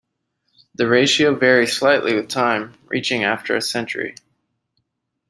The 0.73 0.87
ratio 0.87 1.35
varies 1.35 1.77
slightly 1.77 2.15
with 2.15 2.27
time, 2.27 2.73
reaching 2.89 3.23
after 3.23 3.55
a 3.55 3.61
century. 3.61 4.15